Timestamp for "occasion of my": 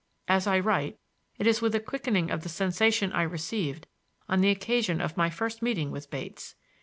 4.49-5.29